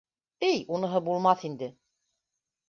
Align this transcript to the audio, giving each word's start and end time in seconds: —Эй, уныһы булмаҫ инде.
—Эй, 0.47 0.55
уныһы 0.77 1.01
булмаҫ 1.09 1.45
инде. 1.51 1.69